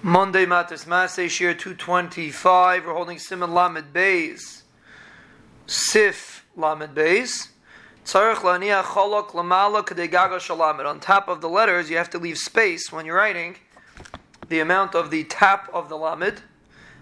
[0.00, 2.86] Monday Matis Masay Shir 225.
[2.86, 4.62] We're holding Simon Lamed Beis.
[5.66, 7.48] Sif Lamed Beis.
[8.04, 10.86] Tzarech laniach cholok lamala kadegaga shalamed.
[10.86, 13.56] On top of the letters, you have to leave space when you're writing
[14.48, 16.42] the amount of the tap of the lamed.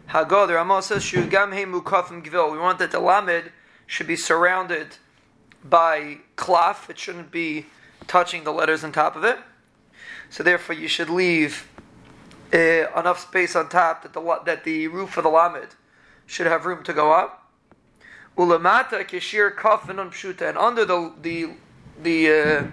[0.09, 2.51] Hagod, Ramah says, Shugam mukafim gvil.
[2.51, 3.53] We want that the lamed
[3.87, 4.97] should be surrounded
[5.63, 6.89] by cloth.
[6.89, 7.67] It shouldn't be
[8.07, 9.39] touching the letters on top of it.
[10.31, 11.69] So therefore, you should leave
[12.53, 15.75] uh, enough space on top that the that the roof of the lamed
[16.27, 17.51] should have room to go up.
[18.37, 21.51] Ulamata kishir kafin pshuta, and under the the
[22.03, 22.65] the uh,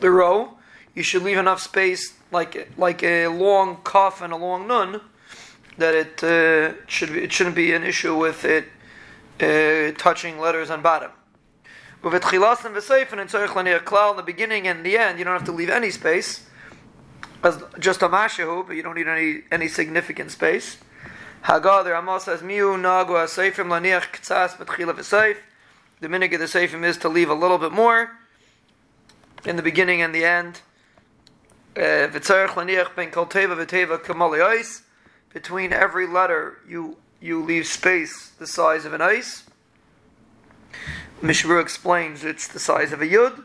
[0.00, 0.54] the row,
[0.94, 5.00] you should leave enough space, like like a long kaf and a long nun,
[5.76, 8.64] that it uh, should be, it shouldn't be an issue with it
[9.40, 11.10] uh, touching letters on bottom.
[12.02, 16.46] With and in the beginning and the end, you don't have to leave any space,
[17.42, 20.78] as just a mashahu, but you don't need any any significant space.
[21.44, 25.36] Hagah, the Ramah says, Miu nagwa seifim laniach ktsas betchila v'seif.
[26.00, 28.10] The minig of the seifim is to leave a little bit more
[29.44, 30.60] in the beginning and the end.
[31.76, 34.82] Eh, v'tzarech laniach ben kol teva v'teva kamali ice.
[35.32, 39.44] Between every letter, you you leave space the size of an ice.
[41.20, 43.44] Mishra explains it's the size of a yud,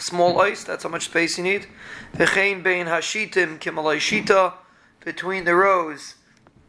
[0.00, 0.64] small ice.
[0.64, 1.66] That's how much space you need.
[2.14, 4.54] V'chein bein hashitim kimalai shita.
[5.04, 6.16] Between the rows,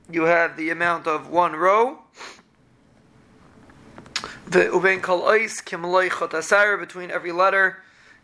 [0.09, 1.99] you have the amount of one row.
[4.47, 6.79] The uben kol ice kimalai chotasar.
[6.79, 7.77] Between every letter,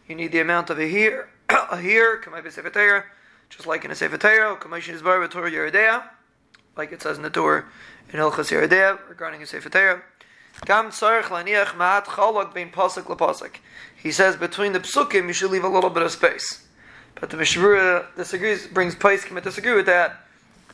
[0.07, 2.21] you need the amount of a here, a here.
[2.23, 3.03] Kamay b'sefer
[3.49, 4.57] just like in a sefer Torah.
[4.57, 6.03] Kamay is Yoreh De'ah,
[6.75, 7.65] like it says in the Torah
[8.11, 10.01] in Hilchas Yoreh De'ah regarding a sefer Torah.
[10.61, 13.51] Laniach ma'at bein.
[13.95, 16.65] He says between the psukim you should leave a little bit of space.
[17.19, 20.17] But the Mishnah disagrees, brings Paiskim disagree with that,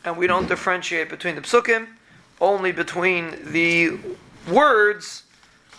[0.04, 1.88] and we don't differentiate between the psukim,
[2.40, 4.00] only between the
[4.52, 5.24] words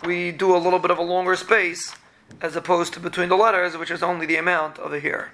[0.05, 1.95] we do a little bit of a longer space,
[2.41, 5.33] as opposed to between the letters, which is only the amount of a here.